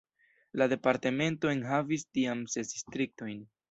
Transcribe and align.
La 0.61 0.67
departemento 0.71 1.53
enhavis 1.59 2.09
tiam 2.19 2.45
ses 2.57 2.77
distriktojn. 2.77 3.43